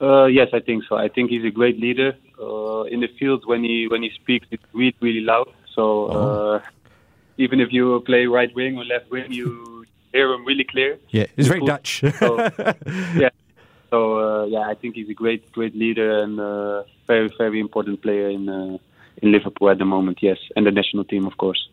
Uh, 0.00 0.26
yes, 0.26 0.48
I 0.52 0.60
think 0.60 0.84
so. 0.88 0.96
I 0.96 1.08
think 1.08 1.30
he's 1.30 1.44
a 1.44 1.50
great 1.50 1.78
leader. 1.80 2.16
Uh, 2.40 2.82
in 2.82 3.00
the 3.00 3.08
field, 3.18 3.44
when 3.46 3.64
he 3.64 3.88
when 3.88 4.02
he 4.02 4.10
speaks, 4.10 4.46
it's 4.50 4.62
really 4.72 4.94
really 5.00 5.20
loud. 5.20 5.48
So 5.74 6.06
uh, 6.06 6.60
even 7.36 7.60
if 7.60 7.72
you 7.72 8.00
play 8.06 8.26
right 8.26 8.54
wing 8.54 8.78
or 8.78 8.84
left 8.84 9.10
wing, 9.10 9.32
you 9.32 9.84
hear 10.12 10.32
him 10.32 10.44
really 10.44 10.64
clear. 10.64 10.98
Yeah, 11.10 11.26
he's 11.34 11.48
very 11.48 11.64
Dutch. 11.64 12.04
So, 12.18 12.38
yeah. 13.16 13.30
So 13.90 13.98
uh, 14.18 14.44
yeah, 14.46 14.68
I 14.68 14.74
think 14.74 14.94
he's 14.94 15.08
a 15.08 15.14
great 15.14 15.50
great 15.50 15.74
leader 15.74 16.22
and 16.22 16.38
uh, 16.38 16.84
very 17.08 17.30
very 17.36 17.58
important 17.58 18.00
player 18.00 18.28
in 18.28 18.48
uh, 18.48 18.78
in 19.22 19.32
Liverpool 19.32 19.70
at 19.70 19.78
the 19.78 19.84
moment. 19.84 20.18
Yes, 20.22 20.38
and 20.56 20.66
the 20.66 20.70
national 20.70 21.04
team, 21.04 21.26
of 21.26 21.36
course. 21.36 21.68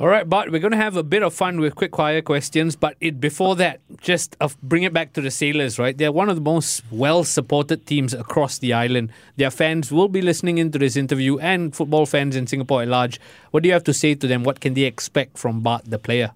All 0.00 0.06
right, 0.06 0.28
Bart, 0.28 0.52
we're 0.52 0.60
going 0.60 0.70
to 0.70 0.76
have 0.76 0.96
a 0.96 1.02
bit 1.02 1.24
of 1.24 1.34
fun 1.34 1.58
with 1.58 1.74
quick 1.74 1.96
fire 1.96 2.22
questions, 2.22 2.76
but 2.76 2.96
it, 3.00 3.20
before 3.20 3.56
that, 3.56 3.80
just 4.00 4.36
uh, 4.40 4.48
bring 4.62 4.84
it 4.84 4.92
back 4.92 5.12
to 5.14 5.20
the 5.20 5.30
Sailors, 5.30 5.76
right? 5.76 5.98
They're 5.98 6.12
one 6.12 6.28
of 6.28 6.36
the 6.36 6.40
most 6.40 6.84
well 6.92 7.24
supported 7.24 7.84
teams 7.84 8.14
across 8.14 8.58
the 8.58 8.72
island. 8.72 9.10
Their 9.34 9.50
fans 9.50 9.90
will 9.90 10.06
be 10.06 10.22
listening 10.22 10.58
into 10.58 10.78
this 10.78 10.94
interview 10.94 11.38
and 11.38 11.74
football 11.74 12.06
fans 12.06 12.36
in 12.36 12.46
Singapore 12.46 12.82
at 12.82 12.88
large. 12.88 13.18
What 13.50 13.64
do 13.64 13.68
you 13.68 13.72
have 13.72 13.82
to 13.84 13.92
say 13.92 14.14
to 14.14 14.28
them? 14.28 14.44
What 14.44 14.60
can 14.60 14.74
they 14.74 14.82
expect 14.82 15.36
from 15.36 15.62
Bart, 15.62 15.82
the 15.84 15.98
player? 15.98 16.30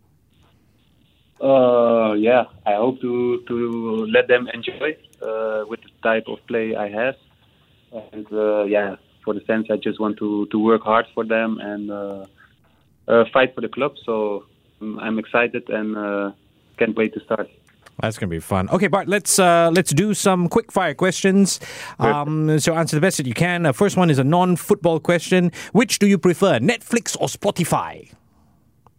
Uh, 1.40 2.14
yeah, 2.14 2.46
I 2.66 2.74
hope 2.74 3.00
to 3.00 3.42
to 3.46 4.06
let 4.06 4.26
them 4.26 4.48
enjoy 4.52 4.96
uh, 5.22 5.66
with 5.68 5.82
the 5.82 5.90
type 6.02 6.24
of 6.26 6.44
play 6.48 6.74
I 6.74 6.88
have, 6.88 7.14
and 8.12 8.26
uh, 8.32 8.64
yeah, 8.64 8.96
for 9.24 9.34
the 9.34 9.40
fans, 9.40 9.66
I 9.70 9.76
just 9.76 10.00
want 10.00 10.18
to 10.18 10.46
to 10.46 10.58
work 10.58 10.82
hard 10.82 11.06
for 11.14 11.24
them 11.24 11.58
and 11.58 11.90
uh, 11.90 12.26
uh, 13.08 13.24
fight 13.32 13.54
for 13.54 13.60
the 13.60 13.68
club. 13.68 13.94
So 14.04 14.46
um, 14.80 14.98
I'm 14.98 15.18
excited 15.18 15.68
and 15.70 15.96
uh, 15.96 16.32
can't 16.78 16.96
wait 16.96 17.14
to 17.14 17.20
start. 17.20 17.48
That's 18.00 18.18
gonna 18.18 18.30
be 18.30 18.40
fun. 18.40 18.68
Okay, 18.70 18.88
Bart, 18.88 19.06
let's 19.06 19.38
uh, 19.38 19.70
let's 19.72 19.92
do 19.92 20.14
some 20.14 20.48
quick 20.48 20.72
fire 20.72 20.94
questions. 20.94 21.60
Um, 21.98 22.58
so 22.58 22.74
answer 22.74 22.96
the 22.96 23.00
best 23.00 23.18
that 23.18 23.26
you 23.26 23.34
can. 23.34 23.66
Uh, 23.66 23.72
first 23.72 23.96
one 23.96 24.10
is 24.10 24.18
a 24.18 24.24
non-football 24.24 24.98
question. 24.98 25.52
Which 25.72 25.98
do 25.98 26.06
you 26.06 26.18
prefer, 26.18 26.58
Netflix 26.58 27.16
or 27.20 27.28
Spotify? 27.28 28.10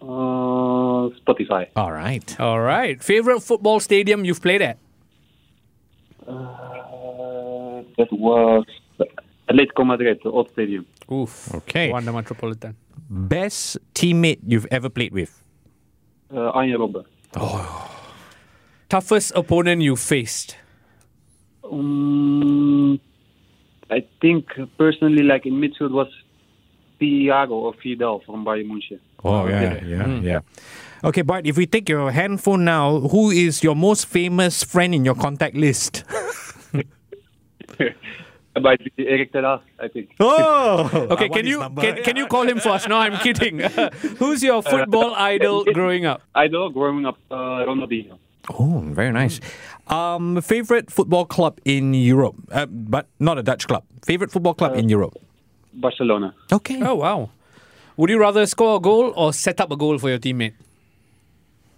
Uh, 0.01 1.09
Spotify. 1.19 1.69
All 1.75 1.91
right. 1.91 2.39
All 2.39 2.61
right. 2.61 3.01
Favorite 3.03 3.41
football 3.41 3.79
stadium 3.79 4.25
you've 4.25 4.41
played 4.41 4.61
at? 4.61 4.77
Uh, 6.27 7.83
that 7.97 8.11
was 8.11 8.65
Atletico 9.53 9.85
Madrid, 9.85 10.19
the 10.23 10.31
old 10.31 10.49
stadium. 10.51 10.85
Oof. 11.11 11.53
Okay. 11.53 11.91
Wanda 11.91 12.11
Metropolitan. 12.11 12.75
Best 13.09 13.77
teammate 13.93 14.39
you've 14.45 14.67
ever 14.71 14.89
played 14.89 15.13
with? 15.13 15.43
Uh, 16.33 16.49
Arjen 16.49 16.77
Robben. 16.77 17.05
Toughest 18.89 19.31
opponent 19.35 19.81
you 19.81 19.95
faced? 19.95 20.57
Um, 21.63 22.99
I 23.89 24.05
think 24.21 24.47
personally, 24.77 25.23
like 25.23 25.45
in 25.45 25.53
midfield, 25.53 25.91
was 25.91 26.07
Thiago 26.99 27.51
or 27.51 27.73
Vidal 27.81 28.21
from 28.25 28.45
Bayern 28.45 28.67
Munich. 28.67 28.99
Oh 29.23 29.47
yeah, 29.47 29.83
yeah, 29.83 30.19
yeah. 30.19 30.39
Okay, 31.03 31.21
Bart, 31.21 31.45
if 31.45 31.57
we 31.57 31.65
take 31.65 31.89
your 31.89 32.11
handphone 32.11 32.65
now, 32.65 32.99
who 32.99 33.29
is 33.31 33.63
your 33.63 33.75
most 33.75 34.05
famous 34.05 34.63
friend 34.63 34.93
in 34.93 35.05
your 35.05 35.15
contact 35.15 35.55
list? 35.55 36.03
By 38.61 38.77
Erik 38.99 39.31
ten 39.33 39.45
I 39.45 39.87
think. 39.91 40.11
Oh, 40.19 40.89
Okay, 41.11 41.29
can 41.29 41.45
you 41.47 41.59
can, 41.59 42.03
can 42.03 42.15
you 42.15 42.27
call 42.27 42.47
him 42.47 42.59
for 42.59 42.69
us? 42.69 42.87
No, 42.87 42.97
I'm 42.97 43.17
kidding. 43.17 43.59
Who's 44.19 44.43
your 44.43 44.61
football 44.61 45.15
idol 45.15 45.63
growing 45.73 46.05
up? 46.05 46.21
Idol 46.35 46.69
growing 46.69 47.05
up, 47.05 47.17
uh, 47.31 47.65
Ronaldinho. 47.65 48.19
Oh, 48.53 48.83
very 48.85 49.11
nice. 49.11 49.39
Um, 49.87 50.39
favorite 50.41 50.91
football 50.91 51.25
club 51.25 51.59
in 51.65 51.93
Europe, 51.93 52.35
uh, 52.51 52.67
but 52.67 53.07
not 53.19 53.37
a 53.37 53.43
Dutch 53.43 53.67
club. 53.67 53.83
Favorite 54.05 54.31
football 54.31 54.53
club 54.53 54.75
in 54.75 54.87
Europe. 54.89 55.17
Barcelona. 55.73 56.35
Okay. 56.51 56.79
Oh 56.81 56.95
wow. 56.95 57.29
Would 57.97 58.09
you 58.09 58.19
rather 58.19 58.45
score 58.45 58.77
a 58.77 58.79
goal 58.79 59.13
or 59.15 59.33
set 59.33 59.61
up 59.61 59.71
a 59.71 59.75
goal 59.77 59.97
for 59.97 60.09
your 60.09 60.19
teammate? 60.19 60.53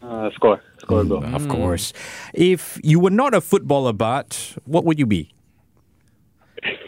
Uh, 0.01 0.29
score. 0.31 0.61
Score 0.79 1.01
a 1.01 1.05
goal. 1.05 1.23
Of 1.23 1.47
course. 1.47 1.93
If 2.33 2.79
you 2.83 2.99
were 2.99 3.09
not 3.09 3.33
a 3.33 3.41
footballer, 3.41 3.93
but 3.93 4.55
what 4.65 4.83
would 4.85 4.99
you 4.99 5.05
be? 5.05 5.31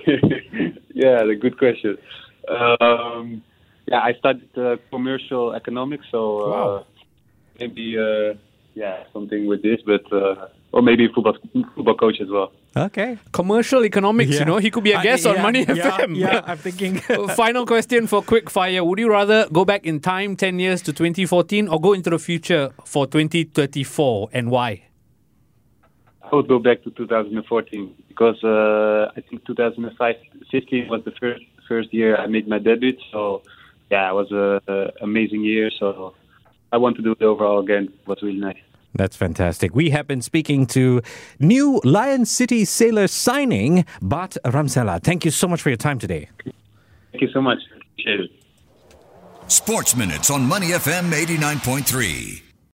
yeah, 0.94 1.24
the 1.24 1.36
good 1.40 1.58
question. 1.58 1.98
Um, 2.50 3.42
yeah, 3.88 4.00
I 4.00 4.14
studied 4.14 4.50
uh, 4.58 4.78
commercial 4.92 5.54
economics, 5.54 6.06
so 6.12 6.40
uh, 6.42 6.50
Wow. 6.50 6.86
maybe 7.60 7.98
uh, 7.98 8.34
yeah 8.76 9.04
something 9.14 9.48
with 9.48 9.62
this, 9.64 9.80
but 9.86 10.04
uh, 10.12 10.48
or 10.72 10.82
maybe 10.82 11.08
football 11.14 11.38
football 11.76 11.96
coach 11.96 12.20
as 12.22 12.30
well. 12.30 12.52
Okay. 12.76 13.18
Commercial 13.32 13.84
economics, 13.86 14.38
you 14.40 14.46
know, 14.46 14.58
he 14.58 14.70
could 14.70 14.84
be 14.84 14.92
a 14.92 15.00
Uh, 15.00 15.02
guest 15.04 15.26
on 15.26 15.36
yeah, 15.36 15.42
Money 15.42 15.66
yeah, 15.68 15.98
FM. 15.98 16.16
Yeah, 16.16 16.42
I'm 16.46 16.58
thinking. 16.60 17.00
Final 17.36 17.66
question 17.66 18.06
for 18.06 18.22
quick 18.22 18.52
fire. 18.52 18.84
Would 18.84 19.00
you 19.00 19.10
rather 19.10 19.48
go 19.52 19.66
back 19.66 19.84
in 19.88 20.00
time 20.00 20.36
10 20.36 20.60
years 20.60 20.84
to 20.84 20.94
2014 20.94 21.68
or 21.70 21.82
go 21.82 21.94
into 21.94 22.12
the 22.12 22.20
future 22.20 22.70
for 22.86 23.08
2034 23.08 24.30
and 24.32 24.52
why? 24.52 24.84
I 26.32 26.36
would 26.36 26.48
go 26.48 26.60
back 26.60 26.84
to 26.84 26.92
2014 26.92 27.96
because 28.10 28.44
uh, 28.44 29.12
I 29.16 29.22
think 29.22 29.46
2015 29.46 30.88
was 30.90 31.04
the 31.06 31.12
first 31.12 31.44
first 31.68 31.94
year 31.94 32.18
I 32.18 32.28
made 32.28 32.48
my 32.48 32.60
debut. 32.60 32.98
So 33.12 33.44
yeah, 33.90 34.10
it 34.10 34.14
was 34.14 34.32
a, 34.32 34.62
a 34.68 35.04
amazing 35.04 35.44
year. 35.44 35.70
So 35.80 36.14
I 36.72 36.78
want 36.78 36.98
to 36.98 37.02
do 37.02 37.12
it 37.12 37.22
overall 37.22 37.60
again. 37.60 37.86
It 37.86 38.08
was 38.08 38.22
really 38.22 38.40
nice. 38.40 38.58
That's 38.94 39.16
fantastic. 39.16 39.76
We 39.76 39.92
have 39.92 40.08
been 40.08 40.22
speaking 40.22 40.66
to 40.68 41.02
new 41.40 41.80
Lion 41.84 42.26
City 42.26 42.66
Sailor 42.66 43.08
signing, 43.08 43.86
Bart 44.02 44.38
Ramselaar. 44.44 45.04
Thank 45.04 45.24
you 45.24 45.32
so 45.32 45.48
much 45.48 45.62
for 45.62 45.70
your 45.70 45.78
time 45.78 46.00
today. 46.00 46.30
Thank 47.12 47.22
you 47.22 47.30
so 47.32 47.42
much. 47.42 47.60
Appreciate 47.94 48.22
it. 48.22 48.32
Sports 49.48 49.96
Minutes 49.96 50.30
on 50.30 50.46
Money 50.46 50.68
FM 50.68 51.12
89.3. 51.12 52.47